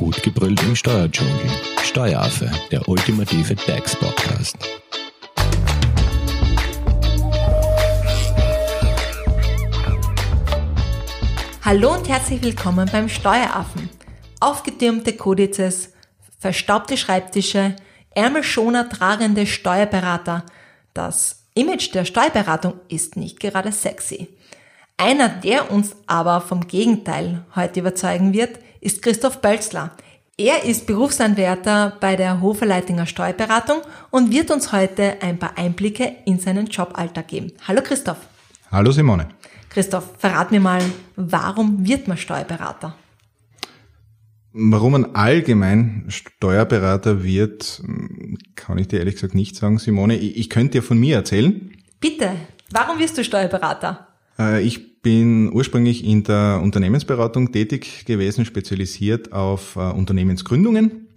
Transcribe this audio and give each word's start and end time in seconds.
Gut 0.00 0.22
gebrüllt 0.22 0.62
im 0.62 0.74
Steuerdschungel. 0.74 1.50
Steueraffe, 1.82 2.50
der 2.70 2.88
ultimative 2.88 3.54
DAX-Podcast. 3.54 4.56
Hallo 11.62 11.92
und 11.92 12.08
herzlich 12.08 12.42
willkommen 12.42 12.88
beim 12.90 13.10
Steueraffen. 13.10 13.90
Aufgetürmte 14.40 15.12
Kodizes, 15.12 15.92
verstaubte 16.38 16.96
Schreibtische, 16.96 17.76
Ärmelschoner 18.14 18.88
tragende 18.88 19.46
Steuerberater. 19.46 20.46
Das 20.94 21.44
Image 21.52 21.92
der 21.92 22.06
Steuerberatung 22.06 22.80
ist 22.88 23.16
nicht 23.16 23.38
gerade 23.38 23.70
sexy. 23.70 24.28
Einer, 24.96 25.28
der 25.28 25.70
uns 25.70 25.94
aber 26.06 26.40
vom 26.40 26.66
Gegenteil 26.68 27.44
heute 27.54 27.80
überzeugen 27.80 28.32
wird, 28.32 28.60
ist 28.80 29.02
Christoph 29.02 29.40
Bölzler. 29.40 29.92
Er 30.36 30.64
ist 30.64 30.86
Berufsanwärter 30.86 31.98
bei 32.00 32.16
der 32.16 32.40
Hoferleitinger 32.40 33.04
Steuerberatung 33.04 33.82
und 34.10 34.32
wird 34.32 34.50
uns 34.50 34.72
heute 34.72 35.20
ein 35.20 35.38
paar 35.38 35.58
Einblicke 35.58 36.16
in 36.24 36.38
seinen 36.38 36.66
Joballtag 36.66 37.28
geben. 37.28 37.52
Hallo 37.68 37.82
Christoph. 37.82 38.18
Hallo 38.72 38.90
Simone. 38.90 39.28
Christoph, 39.68 40.14
verrat 40.18 40.50
mir 40.50 40.60
mal, 40.60 40.82
warum 41.16 41.86
wird 41.86 42.08
man 42.08 42.16
Steuerberater? 42.16 42.96
Warum 44.52 44.92
man 44.92 45.14
allgemein 45.14 46.06
Steuerberater 46.08 47.22
wird, 47.22 47.82
kann 48.56 48.78
ich 48.78 48.88
dir 48.88 48.98
ehrlich 48.98 49.14
gesagt 49.14 49.34
nicht 49.34 49.54
sagen, 49.54 49.78
Simone. 49.78 50.16
Ich 50.16 50.50
könnte 50.50 50.78
dir 50.78 50.82
von 50.82 50.98
mir 50.98 51.16
erzählen. 51.16 51.70
Bitte, 52.00 52.32
warum 52.70 52.98
wirst 52.98 53.16
du 53.18 53.22
Steuerberater? 53.22 54.08
Äh, 54.38 54.62
bin 55.02 55.52
ursprünglich 55.52 56.04
in 56.04 56.24
der 56.24 56.60
Unternehmensberatung 56.62 57.52
tätig 57.52 58.04
gewesen, 58.04 58.44
spezialisiert 58.44 59.32
auf 59.32 59.76
äh, 59.76 59.80
Unternehmensgründungen. 59.80 61.08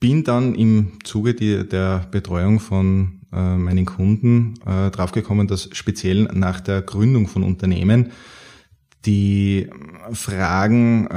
Bin 0.00 0.24
dann 0.24 0.54
im 0.54 0.98
Zuge 1.04 1.34
der 1.34 2.06
Betreuung 2.10 2.60
von 2.60 3.22
äh, 3.32 3.56
meinen 3.56 3.86
Kunden 3.86 4.54
draufgekommen, 4.64 5.46
dass 5.46 5.70
speziell 5.72 6.24
nach 6.34 6.60
der 6.60 6.82
Gründung 6.82 7.28
von 7.28 7.42
Unternehmen 7.42 8.12
die 9.06 9.70
Fragen 10.12 11.08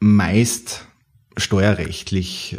meist 0.00 0.86
steuerrechtlich 1.36 2.58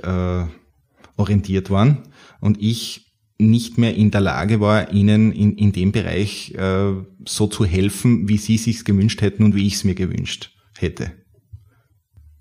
orientiert 1.18 1.70
waren 1.70 2.04
und 2.40 2.62
ich 2.62 3.11
nicht 3.50 3.78
mehr 3.78 3.96
in 3.96 4.12
der 4.12 4.22
Lage 4.22 4.60
war, 4.60 4.92
ihnen 4.92 5.32
in, 5.32 5.58
in 5.58 5.72
dem 5.72 5.92
Bereich 5.92 6.54
äh, 6.54 6.94
so 7.26 7.48
zu 7.48 7.66
helfen, 7.66 8.30
wie 8.30 8.38
sie 8.38 8.58
sich's 8.58 8.86
gewünscht 8.86 9.22
hätten 9.22 9.44
und 9.44 9.56
wie 9.56 9.68
ich 9.68 9.76
es 9.76 9.84
mir 9.84 9.96
gewünscht 9.96 10.52
hätte. 10.78 11.12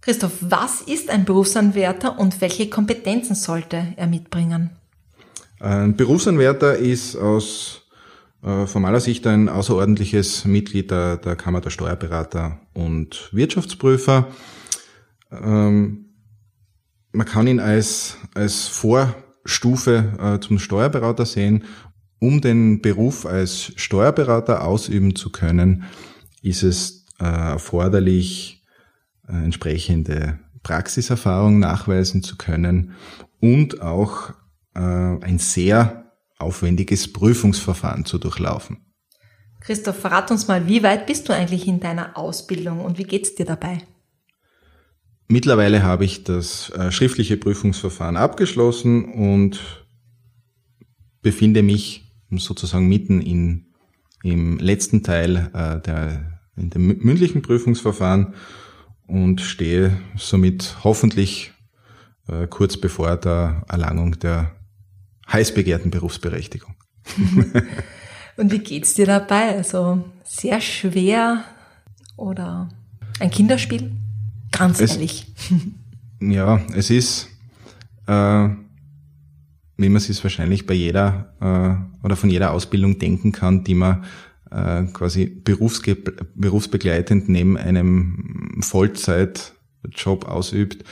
Christoph, 0.01 0.39
was 0.41 0.81
ist 0.81 1.11
ein 1.11 1.25
Berufsanwärter 1.25 2.19
und 2.19 2.41
welche 2.41 2.71
Kompetenzen 2.71 3.35
sollte 3.35 3.95
er 3.97 4.07
mitbringen? 4.07 4.71
Ein 5.59 5.95
Berufsanwärter 5.95 6.77
ist 6.77 7.17
aus 7.17 7.83
äh, 8.43 8.67
formaler 8.67 9.01
Sicht 9.01 9.27
ein 9.27 9.51
außerordentliches 9.51 10.47
Mitglied 10.47 10.91
der, 10.91 11.19
der 11.19 11.37
Kammer 11.37 11.61
der 11.61 11.71
Steuerberater 11.71 12.61
und 12.73 13.29
Wirtschaftsprüfer. 13.33 14.29
Ähm, 15.31 16.07
man 17.13 17.27
kann 17.27 17.47
ihn 17.47 17.61
als, 17.61 18.17
als 18.35 18.67
Vor- 18.69 19.15
Stufe 19.51 20.13
äh, 20.19 20.41
zum 20.41 20.59
Steuerberater 20.59 21.27
sehen. 21.27 21.65
Um 22.19 22.41
den 22.41 22.83
Beruf 22.83 23.25
als 23.25 23.73
Steuerberater 23.77 24.65
ausüben 24.65 25.17
zu 25.17 25.31
können, 25.31 25.85
ist 26.43 26.63
es 26.63 27.07
äh, 27.19 27.25
erforderlich, 27.25 28.63
äh, 29.29 29.33
entsprechende 29.33 30.39
Praxiserfahrung 30.63 31.59
nachweisen 31.59 32.23
zu 32.23 32.37
können 32.37 32.93
und 33.41 33.81
auch 33.81 34.31
äh, 34.75 34.81
ein 34.81 35.39
sehr 35.39 36.13
aufwendiges 36.39 37.13
Prüfungsverfahren 37.13 38.05
zu 38.05 38.19
durchlaufen. 38.19 38.79
Christoph, 39.61 39.99
verrat 39.99 40.31
uns 40.31 40.49
mal, 40.49 40.67
wie 40.67 40.83
weit 40.83 41.07
bist 41.07 41.29
du 41.29 41.35
eigentlich 41.35 41.67
in 41.67 41.81
deiner 41.81 42.17
Ausbildung 42.17 42.81
und 42.81 42.99
wie 42.99 43.05
geht's 43.05 43.35
dir 43.35 43.45
dabei? 43.45 43.83
Mittlerweile 45.31 45.85
habe 45.85 46.05
ich 46.05 46.25
das 46.25 46.71
äh, 46.71 46.91
schriftliche 46.91 47.37
Prüfungsverfahren 47.37 48.17
abgeschlossen 48.17 49.05
und 49.05 49.61
befinde 51.23 51.63
mich 51.63 52.13
sozusagen 52.33 52.89
mitten 52.89 53.23
in, 53.23 53.67
im 54.25 54.59
letzten 54.59 55.05
Teil 55.05 55.49
äh, 55.55 55.81
der, 55.87 56.41
in 56.57 56.71
dem 56.71 56.99
mündlichen 56.99 57.43
Prüfungsverfahren 57.43 58.35
und 59.07 59.41
stehe 59.41 60.01
somit 60.17 60.79
hoffentlich 60.83 61.53
äh, 62.27 62.49
kurz 62.49 62.77
bevor 62.77 63.17
der 63.17 63.65
Erlangung 63.69 64.19
der 64.19 64.57
heiß 65.31 65.55
begehrten 65.55 65.93
Berufsberechtigung. 65.93 66.75
und 68.37 68.51
wie 68.51 68.59
geht's 68.59 68.95
dir 68.95 69.07
dabei? 69.07 69.57
Also 69.57 70.03
sehr 70.25 70.61
schwer 70.61 71.45
oder 72.17 72.69
ein 73.21 73.31
Kinderspiel? 73.31 73.93
Ganz 74.51 74.81
es, 74.81 74.93
ehrlich. 74.93 75.27
Ja, 76.23 76.61
es 76.75 76.91
ist, 76.91 77.29
äh, 78.07 78.49
wie 79.79 79.89
man 79.89 79.97
es 79.97 80.23
wahrscheinlich 80.23 80.67
bei 80.67 80.75
jeder 80.75 81.33
äh, 81.41 82.05
oder 82.05 82.15
von 82.15 82.29
jeder 82.29 82.51
Ausbildung 82.53 82.99
denken 82.99 83.33
kann, 83.33 83.65
die 83.65 83.75
man 83.75 84.05
äh, 84.51 84.85
quasi 84.93 85.25
berufsge 85.25 85.97
berufsbegleitend 86.35 87.31
neben 87.31 87.57
einem 87.57 88.61
Vollzeitjob 88.61 90.27
ausübt, 90.27 90.85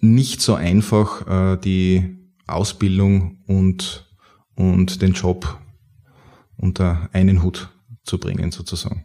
nicht 0.00 0.42
so 0.42 0.54
einfach 0.54 1.54
äh, 1.54 1.56
die 1.56 2.18
Ausbildung 2.46 3.38
und, 3.46 4.06
und 4.54 5.00
den 5.00 5.12
Job 5.12 5.58
unter 6.58 7.08
einen 7.12 7.42
Hut 7.42 7.70
zu 8.04 8.18
bringen, 8.18 8.52
sozusagen. 8.52 9.04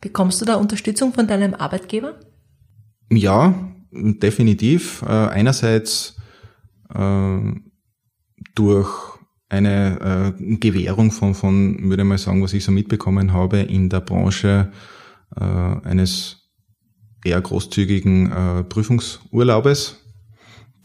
Bekommst 0.00 0.40
du 0.40 0.44
da 0.44 0.56
Unterstützung 0.56 1.12
von 1.12 1.26
deinem 1.26 1.54
Arbeitgeber? 1.54 2.20
Ja, 3.10 3.54
definitiv. 3.90 5.02
Äh, 5.02 5.06
einerseits 5.06 6.16
äh, 6.94 7.38
durch 8.54 9.18
eine 9.48 10.34
äh, 10.38 10.56
Gewährung 10.56 11.10
von, 11.10 11.34
von, 11.34 11.88
würde 11.88 12.02
ich 12.02 12.08
mal 12.08 12.18
sagen, 12.18 12.42
was 12.42 12.52
ich 12.52 12.64
so 12.64 12.72
mitbekommen 12.72 13.32
habe, 13.32 13.60
in 13.60 13.88
der 13.88 14.00
Branche 14.00 14.72
äh, 15.36 15.42
eines 15.42 16.50
eher 17.24 17.40
großzügigen 17.40 18.30
äh, 18.30 18.64
Prüfungsurlaubes, 18.64 20.04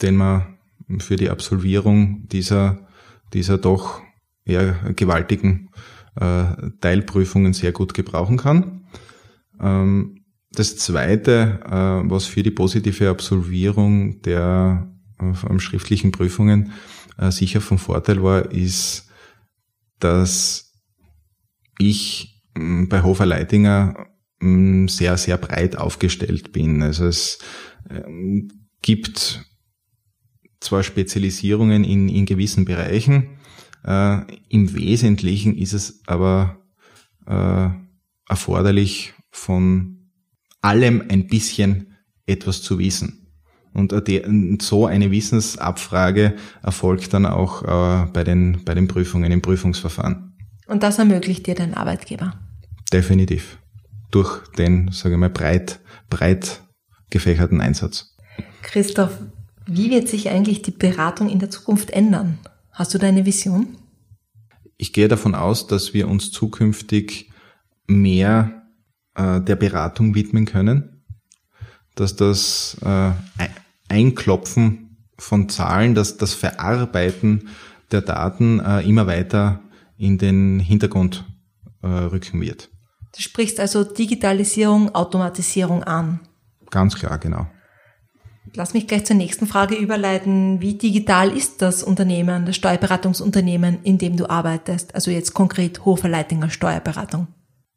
den 0.01 0.15
man 0.15 0.57
für 0.99 1.17
die 1.17 1.29
Absolvierung 1.29 2.27
dieser, 2.29 2.87
dieser 3.33 3.57
doch 3.57 4.01
eher 4.45 4.73
gewaltigen 4.95 5.69
äh, 6.15 6.45
Teilprüfungen 6.79 7.53
sehr 7.53 7.71
gut 7.71 7.93
gebrauchen 7.93 8.37
kann. 8.37 8.85
Ähm, 9.59 10.22
das 10.53 10.77
Zweite, 10.77 11.59
äh, 11.65 12.09
was 12.09 12.25
für 12.25 12.43
die 12.43 12.51
positive 12.51 13.09
Absolvierung 13.09 14.21
der 14.21 14.87
äh, 15.19 15.59
schriftlichen 15.59 16.11
Prüfungen 16.11 16.71
äh, 17.17 17.31
sicher 17.31 17.61
von 17.61 17.77
Vorteil 17.77 18.23
war, 18.23 18.51
ist, 18.51 19.09
dass 19.99 20.73
ich 21.79 22.43
äh, 22.55 22.85
bei 22.85 23.01
Hofer 23.03 23.25
Leitinger 23.25 24.07
äh, 24.41 24.87
sehr, 24.87 25.17
sehr 25.17 25.37
breit 25.37 25.77
aufgestellt 25.77 26.51
bin. 26.51 26.81
Also 26.81 27.05
es 27.05 27.39
äh, 27.89 28.03
gibt 28.81 29.45
zwar 30.59 30.83
Spezialisierungen 30.83 31.83
in, 31.83 32.09
in 32.09 32.25
gewissen 32.25 32.65
Bereichen, 32.65 33.37
äh, 33.85 34.21
im 34.49 34.73
Wesentlichen 34.73 35.57
ist 35.57 35.73
es 35.73 36.01
aber 36.07 36.57
äh, 37.25 37.69
erforderlich 38.29 39.13
von 39.31 39.92
allem 40.63 41.03
ein 41.09 41.27
bisschen 41.27 41.95
etwas 42.25 42.61
zu 42.61 42.79
wissen. 42.79 43.27
Und 43.73 43.93
so 44.61 44.85
eine 44.85 45.11
Wissensabfrage 45.11 46.35
erfolgt 46.61 47.13
dann 47.13 47.25
auch 47.25 47.63
äh, 47.63 48.07
bei 48.11 48.23
den, 48.23 48.63
bei 48.65 48.75
den 48.75 48.87
Prüfungen 48.87 49.31
im 49.31 49.41
Prüfungsverfahren. 49.41 50.37
Und 50.67 50.83
das 50.83 50.99
ermöglicht 50.99 51.47
dir 51.47 51.55
dein 51.55 51.73
Arbeitgeber? 51.73 52.39
Definitiv. 52.91 53.57
Durch 54.11 54.47
den, 54.57 54.91
sage 54.91 55.15
ich 55.15 55.19
mal, 55.19 55.31
breit, 55.31 55.79
breit 56.09 56.61
gefächerten 57.09 57.61
Einsatz. 57.61 58.15
Christoph, 58.61 59.17
wie 59.65 59.89
wird 59.89 60.07
sich 60.07 60.29
eigentlich 60.29 60.61
die 60.61 60.71
Beratung 60.71 61.29
in 61.29 61.39
der 61.39 61.49
Zukunft 61.49 61.89
ändern? 61.89 62.37
Hast 62.71 62.93
du 62.93 62.99
da 62.99 63.07
eine 63.07 63.25
Vision? 63.25 63.77
Ich 64.77 64.93
gehe 64.93 65.07
davon 65.07 65.33
aus, 65.33 65.67
dass 65.67 65.93
wir 65.93 66.07
uns 66.07 66.31
zukünftig 66.31 67.31
mehr 67.87 68.62
äh, 69.15 69.41
der 69.41 69.55
Beratung 69.55 70.15
widmen 70.15 70.45
können, 70.45 71.03
dass 71.95 72.15
das 72.15 72.77
äh, 72.83 73.11
Einklopfen 73.89 74.97
von 75.17 75.49
Zahlen, 75.49 75.95
dass 75.95 76.17
das 76.17 76.33
Verarbeiten 76.33 77.49
der 77.91 78.01
Daten 78.01 78.59
äh, 78.59 78.81
immer 78.81 79.07
weiter 79.07 79.61
in 79.97 80.17
den 80.17 80.59
Hintergrund 80.59 81.25
äh, 81.81 81.87
rücken 81.87 82.41
wird. 82.41 82.69
Du 83.15 83.21
sprichst 83.21 83.59
also 83.59 83.83
Digitalisierung, 83.83 84.93
Automatisierung 84.95 85.83
an. 85.83 86.19
Ganz 86.71 86.95
klar, 86.95 87.19
genau. 87.19 87.47
Lass 88.55 88.73
mich 88.73 88.87
gleich 88.87 89.05
zur 89.05 89.15
nächsten 89.15 89.47
Frage 89.47 89.75
überleiten. 89.75 90.61
Wie 90.61 90.73
digital 90.75 91.35
ist 91.35 91.61
das 91.61 91.83
Unternehmen, 91.83 92.45
das 92.45 92.55
Steuerberatungsunternehmen, 92.55 93.83
in 93.83 93.97
dem 93.97 94.17
du 94.17 94.29
arbeitest? 94.29 94.93
Also 94.95 95.11
jetzt 95.11 95.33
konkret 95.33 95.85
Hoferleitinger 95.85 96.49
Steuerberatung. 96.49 97.27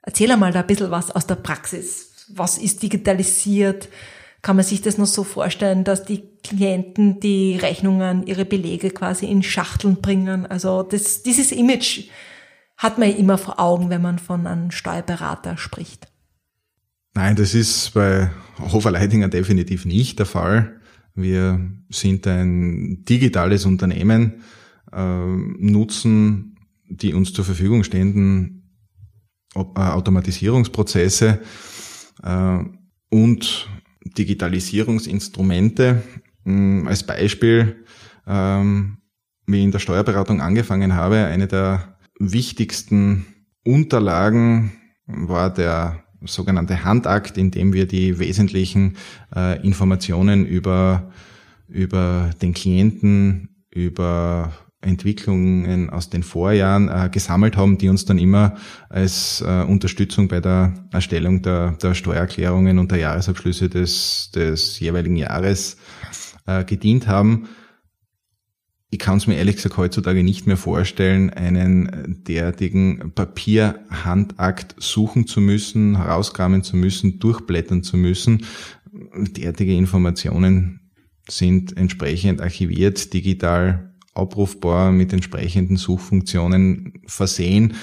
Erzähl 0.06 0.31
einmal 0.31 0.53
da 0.53 0.61
ein 0.61 0.67
bisschen 0.67 0.91
was 0.91 1.11
aus 1.11 1.26
der 1.26 1.35
Praxis. 1.35 2.12
Was 2.29 2.56
ist 2.56 2.82
digitalisiert? 2.82 3.88
Kann 4.41 4.56
man 4.56 4.64
sich 4.64 4.81
das 4.81 4.97
noch 4.97 5.06
so 5.06 5.25
vorstellen, 5.25 5.82
dass 5.82 6.05
die 6.05 6.23
Klienten 6.44 7.19
die 7.19 7.56
Rechnungen, 7.56 8.25
ihre 8.26 8.44
Belege 8.44 8.91
quasi 8.91 9.26
in 9.26 9.43
Schachteln 9.43 9.97
bringen? 9.97 10.47
Also 10.47 10.85
das, 10.85 11.25
dieses 11.25 11.50
Image 11.50 12.05
hat 12.76 12.99
man 12.99 13.11
ja 13.11 13.17
immer 13.17 13.37
vor 13.37 13.58
Augen, 13.58 13.91
wenn 13.91 14.00
man 14.00 14.20
von 14.20 14.47
einem 14.47 14.70
Steuerberater 14.70 15.56
spricht. 15.56 16.06
Nein, 17.14 17.35
das 17.35 17.55
ist 17.55 17.94
bei 17.94 18.31
Hofer 18.61 18.93
Leidinger 18.93 19.29
definitiv 19.29 19.85
nicht 19.87 20.19
der 20.19 20.26
Fall. 20.26 20.81
Wir 21.14 21.61
sind 21.88 22.26
ein 22.26 23.05
digitales 23.05 23.64
Unternehmen, 23.64 24.44
äh, 24.93 24.99
nutzen 24.99 26.53
die 26.88 27.14
uns 27.14 27.32
zur 27.32 27.44
Verfügung 27.44 27.82
stehenden 27.82 28.56
Automatisierungsprozesse 29.56 31.41
äh, 32.23 32.58
und 33.11 33.69
Digitalisierungsinstrumente. 34.05 36.03
Mm, 36.44 36.87
als 36.87 37.03
Beispiel, 37.05 37.85
ähm, 38.26 38.99
wie 39.47 39.58
ich 39.58 39.64
in 39.64 39.73
der 39.73 39.79
Steuerberatung 39.79 40.41
angefangen 40.41 40.94
habe, 40.94 41.17
eine 41.17 41.47
der 41.47 41.97
wichtigsten 42.19 43.26
Unterlagen 43.64 44.73
war 45.06 45.53
der 45.53 46.03
sogenannte 46.25 46.85
Handakt, 46.85 47.38
in 47.38 47.50
dem 47.50 47.73
wir 47.73 47.87
die 47.87 48.19
wesentlichen 48.19 48.97
äh, 49.35 49.61
Informationen 49.64 50.47
über, 50.47 51.12
über 51.69 52.31
den 52.43 52.55
Klienten, 52.55 53.64
über 53.70 54.53
Entwicklungen 54.87 55.91
aus 55.91 56.11
den 56.11 56.23
Vorjahren 56.23 56.88
äh, 56.88 57.11
gesammelt 57.11 57.56
haben, 57.56 57.79
die 57.79 57.88
uns 57.88 58.05
dann 58.05 58.19
immer 58.19 58.56
als 58.88 59.43
äh, 59.47 59.62
Unterstützung 59.62 60.29
bei 60.29 60.41
der 60.41 60.75
Erstellung 60.93 61.43
der, 61.43 61.73
der 61.73 61.94
Steuererklärungen 61.94 62.79
und 62.79 62.91
der 62.91 62.99
Jahresabschlüsse 62.99 63.69
des, 63.69 64.31
des 64.35 64.81
jeweiligen 64.81 65.17
Jahres 65.17 65.77
äh, 66.47 66.65
gedient 66.65 67.06
haben 67.06 67.49
ich 68.91 69.00
kann 69.00 69.19
es 69.19 69.27
mir 69.27 69.37
ehrlich 69.37 69.56
gesagt 69.56 69.77
heutzutage 69.77 70.23
nicht 70.23 70.47
mehr 70.47 70.56
vorstellen, 70.56 71.31
einen 71.31 72.23
derartigen 72.27 73.12
Papierhandakt 73.15 74.77
suchen 74.79 75.27
zu 75.27 75.41
müssen, 75.41 75.97
herauskramen 75.97 76.62
zu 76.62 76.77
müssen, 76.77 77.19
durchblättern 77.19 77.82
zu 77.82 77.97
müssen. 77.97 78.47
Derartige 78.93 79.75
Informationen 79.75 80.93
sind 81.29 81.77
entsprechend 81.77 82.41
archiviert, 82.41 83.12
digital 83.12 83.95
abrufbar, 84.17 84.93
mit 84.93 85.13
entsprechenden 85.13 85.77
Suchfunktionen 85.77 86.95
versehen. 87.07 87.75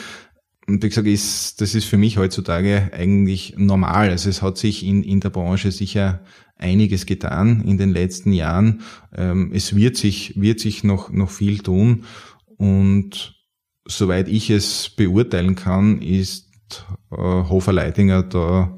Und 0.68 0.84
wie 0.84 0.90
gesagt, 0.90 1.08
ist, 1.08 1.60
das 1.62 1.76
ist 1.76 1.86
für 1.86 1.98
mich 1.98 2.18
heutzutage 2.18 2.90
eigentlich 2.94 3.56
normal. 3.58 4.10
Also 4.10 4.30
es 4.30 4.42
hat 4.42 4.58
sich 4.58 4.86
in, 4.86 5.04
in 5.04 5.20
der 5.20 5.30
Branche 5.30 5.72
sicher 5.72 6.22
einiges 6.58 7.06
getan 7.06 7.62
in 7.66 7.78
den 7.78 7.92
letzten 7.92 8.32
Jahren. 8.32 8.82
Ähm, 9.14 9.52
es 9.54 9.76
wird 9.76 9.98
sich, 9.98 10.40
wird 10.40 10.60
sich 10.60 10.84
noch, 10.84 11.10
noch 11.10 11.30
viel 11.30 11.60
tun. 11.60 12.06
Und 12.58 13.36
soweit 13.86 14.30
ich 14.30 14.50
es 14.50 14.90
beurteilen 14.90 15.56
kann, 15.56 16.02
ist 16.02 16.50
äh, 17.12 17.18
Hofer 17.18 17.74
Leitinger 17.74 18.24
da 18.24 18.78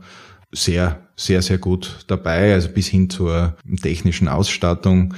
sehr, 0.52 1.08
sehr, 1.16 1.42
sehr 1.42 1.58
gut 1.58 2.06
dabei, 2.08 2.54
also 2.54 2.70
bis 2.70 2.88
hin 2.88 3.10
zur 3.10 3.58
technischen 3.82 4.28
Ausstattung. 4.28 5.14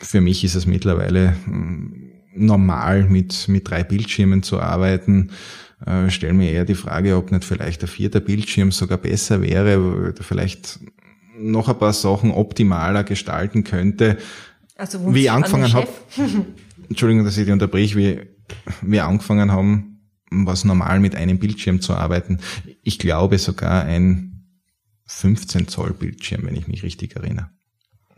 Für 0.00 0.20
mich 0.20 0.44
ist 0.44 0.54
es 0.54 0.66
mittlerweile 0.66 1.36
hm, 1.44 2.10
normal, 2.34 3.04
mit, 3.04 3.48
mit 3.48 3.68
drei 3.68 3.84
Bildschirmen 3.84 4.42
zu 4.42 4.60
arbeiten. 4.60 5.30
Äh, 5.84 6.10
stelle 6.10 6.34
mir 6.34 6.50
eher 6.50 6.64
die 6.64 6.74
Frage, 6.74 7.16
ob 7.16 7.32
nicht 7.32 7.44
vielleicht 7.44 7.82
der 7.82 7.88
vierte 7.88 8.20
Bildschirm 8.20 8.72
sogar 8.72 8.98
besser 8.98 9.42
wäre, 9.42 10.14
vielleicht 10.20 10.80
noch 11.38 11.68
ein 11.68 11.78
paar 11.78 11.92
Sachen 11.92 12.32
optimaler 12.32 13.04
gestalten 13.04 13.64
könnte. 13.64 14.18
Also 14.76 15.14
wie 15.14 15.22
ich 15.22 15.30
angefangen 15.30 15.72
habe, 15.72 15.88
Entschuldigung, 16.88 17.24
dass 17.24 17.36
ich 17.36 17.46
die 17.46 17.52
unterbrich, 17.52 17.96
wie 17.96 18.20
wir 18.82 19.04
angefangen 19.06 19.52
haben, 19.52 20.00
was 20.30 20.64
normal 20.64 21.00
mit 21.00 21.14
einem 21.14 21.38
Bildschirm 21.38 21.80
zu 21.80 21.94
arbeiten. 21.94 22.38
Ich 22.82 22.98
glaube 22.98 23.38
sogar 23.38 23.84
ein 23.84 24.46
15 25.06 25.68
Zoll 25.68 25.92
Bildschirm, 25.92 26.44
wenn 26.44 26.56
ich 26.56 26.68
mich 26.68 26.82
richtig 26.82 27.16
erinnere. 27.16 27.50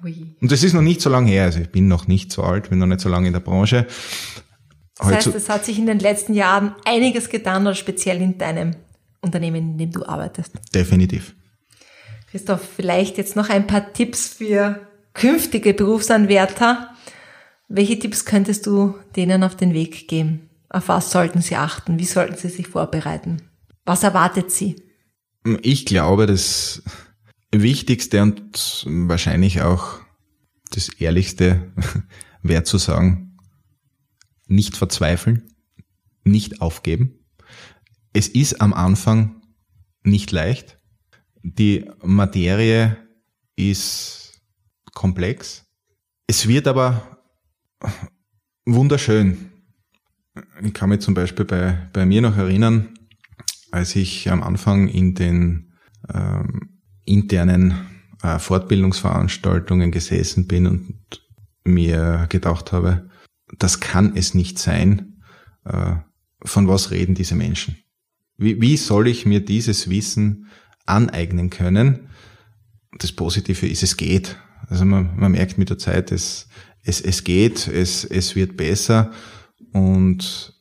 Ui. 0.05 0.37
Und 0.41 0.51
das 0.51 0.63
ist 0.65 0.73
noch 0.73 0.83
nicht 0.83 1.01
so 1.01 1.11
lange 1.11 1.31
her, 1.31 1.45
also 1.45 1.61
ich 1.61 1.71
bin 1.71 1.89
noch 1.89 2.09
nicht 2.09 2.33
so 2.33 2.43
alt, 2.43 2.71
bin 2.71 2.79
noch 2.79 2.87
nicht 2.87 3.01
so 3.01 3.09
lange 3.09 3.29
in 3.29 3.33
der 3.33 3.41
Branche. 3.41 3.87
Das 4.99 5.07
heißt, 5.07 5.27
es 5.29 5.49
hat 5.49 5.65
sich 5.65 5.79
in 5.79 5.87
den 5.87 5.99
letzten 5.99 6.35
Jahren 6.35 6.75
einiges 6.85 7.29
getan, 7.29 7.63
oder 7.63 7.75
speziell 7.75 8.21
in 8.21 8.39
deinem 8.39 8.77
Unternehmen, 9.21 9.73
in 9.73 9.79
dem 9.79 9.93
du 9.93 10.05
arbeitest. 10.05 10.53
Definitiv. 10.75 11.35
Christoph, 12.31 12.67
vielleicht 12.77 13.19
jetzt 13.19 13.37
noch 13.37 13.49
ein 13.49 13.67
paar 13.67 13.93
Tipps 13.93 14.29
für 14.29 14.81
künftige 15.15 15.75
Berufsanwärter. 15.75 16.91
Welche 17.69 17.99
Tipps 17.99 18.25
könntest 18.25 18.67
du 18.67 18.95
denen 19.17 19.45
auf 19.45 19.57
den 19.57 19.73
Weg 19.75 20.09
geben? 20.09 20.51
Auf 20.69 20.89
was 20.89 21.11
sollten 21.11 21.43
sie 21.43 21.57
achten? 21.57 21.99
Wie 21.99 22.07
sollten 22.07 22.37
sie 22.37 22.49
sich 22.49 22.69
vorbereiten? 22.69 23.43
Was 23.85 24.03
erwartet 24.03 24.51
sie? 24.51 24.77
Ich 25.63 25.85
glaube, 25.85 26.27
das 26.27 26.83
Wichtigste 27.53 28.23
und 28.23 28.87
wahrscheinlich 28.87 29.61
auch 29.63 30.01
das 30.71 30.89
Ehrlichste 30.89 31.73
wäre 32.43 32.65
zu 32.65 32.79
sagen, 32.79 33.37
nicht 34.47 34.77
verzweifeln, 34.77 35.43
nicht 36.25 36.61
aufgeben. 36.61 37.19
Es 38.13 38.29
ist 38.29 38.61
am 38.61 38.73
Anfang 38.73 39.43
nicht 40.03 40.33
leicht. 40.33 40.79
Die 41.43 41.91
Materie 42.03 42.97
ist 43.57 44.43
komplex. 44.93 45.67
Es 46.27 46.49
wird 46.49 46.67
aber 46.69 47.19
wunderschön. 48.65 49.51
Ich 50.63 50.73
kann 50.73 50.89
mich 50.89 51.01
zum 51.01 51.15
Beispiel 51.15 51.45
bei, 51.45 51.89
bei 51.93 52.07
mir 52.07 52.23
noch 52.23 52.37
erinnern, 52.37 52.95
als 53.71 53.97
ich 53.97 54.31
am 54.31 54.43
Anfang 54.43 54.89
in 54.89 55.15
den 55.15 55.73
ähm, 56.13 56.72
internen 57.05 57.87
äh, 58.23 58.39
Fortbildungsveranstaltungen 58.39 59.91
gesessen 59.91 60.47
bin 60.47 60.67
und 60.67 60.95
mir 61.65 62.27
gedacht 62.29 62.73
habe, 62.73 63.09
das 63.59 63.81
kann 63.81 64.17
es 64.17 64.35
nicht 64.35 64.59
sein. 64.59 65.23
Äh, 65.65 65.97
von 66.45 66.69
was 66.69 66.91
reden 66.91 67.15
diese 67.15 67.35
Menschen? 67.35 67.77
Wie, 68.37 68.61
wie 68.61 68.77
soll 68.77 69.09
ich 69.09 69.27
mir 69.27 69.45
dieses 69.45 69.89
Wissen 69.89 70.47
aneignen 70.87 71.51
können. 71.51 72.09
Das 72.99 73.13
Positive 73.13 73.67
ist, 73.67 73.83
es 73.83 73.97
geht. 73.97 74.37
Also 74.69 74.85
man, 74.85 75.17
man 75.17 75.33
merkt 75.33 75.59
mit 75.59 75.71
der 75.71 75.79
Zeit, 75.79 76.13
es, 76.13 76.49
es, 76.85 77.01
es 77.01 77.25
geht, 77.25 77.67
es, 77.69 78.05
es 78.05 78.37
wird 78.37 78.57
besser. 78.57 79.13
Und 79.73 80.55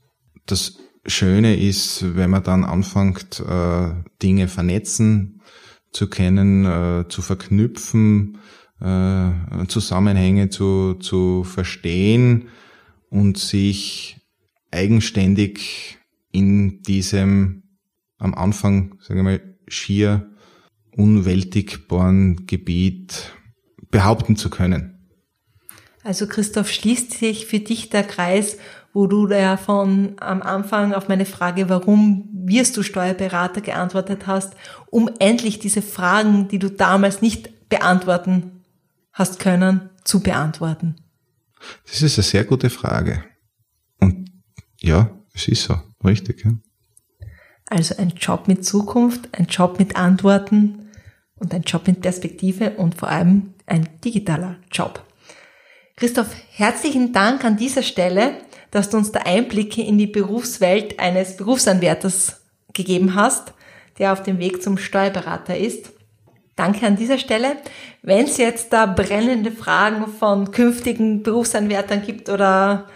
das 0.45 0.77
Schöne 1.05 1.60
ist, 1.60 2.15
wenn 2.15 2.29
man 2.29 2.43
dann 2.43 2.63
anfängt, 2.63 3.39
äh, 3.39 3.91
Dinge 4.21 4.48
vernetzen 4.48 5.41
zu 5.91 6.07
kennen, 6.10 6.65
äh, 6.65 7.07
zu 7.10 7.21
verknüpfen, 7.21 8.38
äh, 8.79 9.31
Zusammenhänge 9.67 10.50
zu, 10.50 10.95
zu 10.95 11.43
verstehen 11.43 12.50
und 13.10 13.38
sich 13.38 14.17
eigenständig 14.71 16.00
in 16.31 16.81
diesem 16.81 17.63
am 18.17 18.33
Anfang, 18.33 18.95
sagen 19.01 19.19
wir 19.19 19.24
mal, 19.24 19.57
schier 19.67 20.29
unwältigbaren 20.95 22.45
Gebiet 22.45 23.33
behaupten 23.89 24.36
zu 24.36 24.50
können. 24.50 25.10
Also 26.03 26.27
Christoph, 26.27 26.71
schließt 26.71 27.13
sich 27.13 27.45
für 27.45 27.60
dich 27.60 27.89
der 27.89 28.03
Kreis, 28.03 28.57
wo 28.93 29.07
du 29.07 29.27
ja 29.29 29.57
von 29.57 30.15
am 30.19 30.41
Anfang 30.41 30.93
auf 30.93 31.07
meine 31.07 31.25
Frage, 31.25 31.69
warum 31.69 32.29
wirst 32.33 32.75
du 32.77 32.83
Steuerberater 32.83 33.62
geantwortet 33.62 34.27
hast, 34.27 34.53
um 34.89 35.10
endlich 35.19 35.60
diese 35.60 35.81
Fragen, 35.81 36.48
die 36.48 36.60
du 36.60 36.69
damals 36.69 37.21
nicht 37.21 37.69
beantworten 37.69 38.63
hast 39.13 39.39
können, 39.39 39.89
zu 40.03 40.21
beantworten? 40.21 40.95
Das 41.86 42.01
ist 42.01 42.17
eine 42.17 42.24
sehr 42.24 42.43
gute 42.43 42.69
Frage. 42.69 43.24
Und 44.00 44.31
ja, 44.79 45.10
es 45.33 45.48
ist 45.48 45.63
so, 45.63 45.79
richtig. 46.03 46.43
Ja. 46.43 46.51
Also 47.67 47.95
ein 47.98 48.10
Job 48.10 48.48
mit 48.48 48.65
Zukunft, 48.65 49.29
ein 49.31 49.45
Job 49.45 49.79
mit 49.79 49.95
Antworten 49.95 50.89
und 51.36 51.53
ein 51.53 51.62
Job 51.62 51.88
mit 51.88 52.01
Perspektive 52.01 52.71
und 52.71 52.95
vor 52.95 53.10
allem 53.10 53.53
ein 53.65 53.88
digitaler 54.03 54.57
Job. 54.71 55.05
Christoph, 55.95 56.36
herzlichen 56.51 57.13
Dank 57.13 57.45
an 57.45 57.57
dieser 57.57 57.83
Stelle, 57.83 58.33
dass 58.72 58.90
du 58.90 58.98
uns 58.98 59.12
da 59.12 59.20
Einblicke 59.20 59.82
in 59.82 59.98
die 59.98 60.08
Berufswelt 60.08 61.00
eines 61.00 61.38
Berufsanwärters 61.38 62.42
gegeben 62.74 63.16
hast, 63.16 63.54
der 64.00 64.13
auf 64.13 64.24
dem 64.24 64.40
Weg 64.40 64.63
zum 64.63 64.78
Steuerberater 64.78 65.58
ist. 65.58 65.92
Danke 66.56 66.86
an 66.86 66.96
dieser 66.96 67.18
Stelle. 67.18 67.58
Wenn 68.01 68.25
es 68.25 68.38
jetzt 68.38 68.74
da 68.74 68.86
brennende 68.86 69.51
Fragen 69.51 70.08
von 70.08 70.51
künftigen 70.51 71.24
Berufsanwärtern 71.24 72.01
gibt 72.01 72.30
oder 72.30 72.88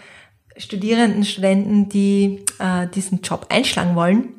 Studierenden, 0.57 1.25
Studenten, 1.25 1.89
die 1.89 2.45
äh, 2.59 2.87
diesen 2.87 3.21
Job 3.21 3.47
einschlagen 3.49 3.95
wollen, 3.95 4.29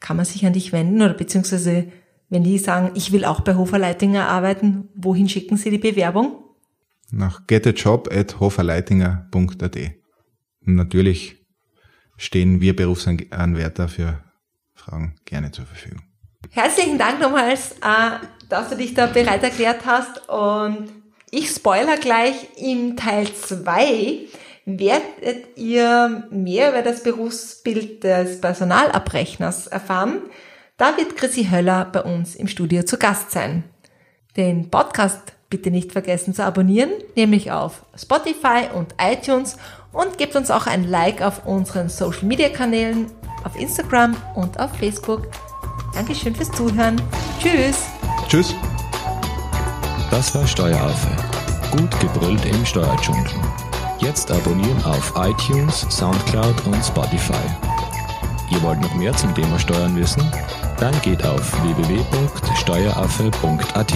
kann 0.00 0.16
man 0.16 0.26
sich 0.26 0.44
an 0.44 0.52
dich 0.52 0.72
wenden 0.72 1.02
oder 1.02 1.14
beziehungsweise 1.14 1.86
wenn 2.30 2.44
die 2.44 2.58
sagen, 2.58 2.92
ich 2.94 3.12
will 3.12 3.24
auch 3.24 3.40
bei 3.40 3.56
Hofer 3.56 3.78
Leitinger 3.78 4.28
arbeiten, 4.28 4.88
wohin 4.94 5.28
schicken 5.28 5.56
sie 5.56 5.70
die 5.70 5.78
Bewerbung? 5.78 6.44
Nach 7.10 7.46
getajob. 7.46 8.08
Natürlich 10.74 11.36
stehen 12.16 12.60
wir 12.60 12.76
Berufsanwärter 12.76 13.88
für 13.88 14.22
Fragen 14.74 15.16
gerne 15.24 15.50
zur 15.52 15.66
Verfügung. 15.66 16.02
Herzlichen 16.50 16.98
Dank 16.98 17.20
nochmals, 17.20 17.72
äh, 17.82 18.26
dass 18.48 18.70
du 18.70 18.76
dich 18.76 18.94
da 18.94 19.06
bereit 19.06 19.42
erklärt 19.42 19.84
hast 19.84 20.28
und 20.28 20.88
ich 21.30 21.48
spoiler 21.50 21.96
gleich 21.96 22.34
in 22.56 22.96
Teil 22.96 23.32
2 23.32 24.26
werdet 24.66 25.56
ihr 25.56 26.28
mehr 26.30 26.70
über 26.70 26.82
das 26.82 27.02
Berufsbild 27.02 28.04
des 28.04 28.40
Personalabrechners 28.40 29.66
erfahren. 29.66 30.22
Da 30.76 30.96
wird 30.96 31.16
Chrissy 31.16 31.48
Höller 31.50 31.84
bei 31.84 32.02
uns 32.02 32.34
im 32.34 32.48
Studio 32.48 32.82
zu 32.82 32.98
Gast 32.98 33.30
sein. 33.30 33.64
Den 34.36 34.70
Podcast 34.70 35.34
bitte 35.50 35.70
nicht 35.70 35.92
vergessen 35.92 36.32
zu 36.32 36.44
abonnieren, 36.44 36.90
nämlich 37.16 37.52
auf 37.52 37.82
Spotify 37.96 38.68
und 38.74 38.94
iTunes 39.00 39.56
und 39.92 40.16
gebt 40.16 40.36
uns 40.36 40.50
auch 40.50 40.66
ein 40.66 40.88
Like 40.88 41.20
auf 41.20 41.44
unseren 41.44 41.88
Social 41.88 42.24
Media 42.24 42.48
Kanälen, 42.48 43.06
auf 43.44 43.58
Instagram 43.58 44.16
und 44.34 44.58
auf 44.60 44.70
Facebook. 44.76 45.28
Dankeschön 45.94 46.34
fürs 46.34 46.50
Zuhören. 46.52 47.00
Tschüss. 47.40 47.86
Tschüss. 48.28 48.54
Das 50.10 50.34
war 50.34 50.46
Steueraffe. 50.46 51.08
Gut 51.72 51.90
gebrüllt 52.00 52.46
im 52.46 52.64
Steuerdschungel. 52.64 53.26
Jetzt 53.98 54.30
abonnieren 54.30 54.82
auf 54.84 55.12
iTunes, 55.16 55.84
Soundcloud 55.90 56.54
und 56.66 56.82
Spotify. 56.84 57.34
Ihr 58.50 58.62
wollt 58.62 58.80
noch 58.80 58.94
mehr 58.94 59.14
zum 59.16 59.34
Thema 59.34 59.58
Steuern 59.58 59.96
wissen? 59.96 60.22
Dann 60.78 60.94
geht 61.02 61.24
auf 61.24 61.52
www.steueraffe.at. 61.62 63.94